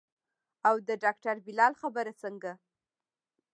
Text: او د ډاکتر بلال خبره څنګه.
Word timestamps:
او 0.67 0.75
د 0.87 0.89
ډاکتر 1.03 1.35
بلال 1.45 1.73
خبره 1.81 2.13
څنګه. 2.21 2.51